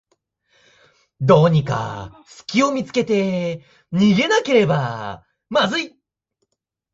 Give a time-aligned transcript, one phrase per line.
[1.21, 3.63] どうにかすきを見つけて
[3.93, 5.95] 逃げなければまずい